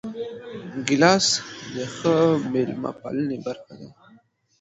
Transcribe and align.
ګیلاس 0.85 1.27
د 1.73 1.75
ښه 1.95 2.13
میلمه 2.51 2.91
پالنې 2.99 3.37
برخه 3.45 3.73
ده. 3.79 3.89